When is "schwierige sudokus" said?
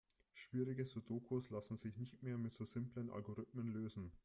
0.33-1.51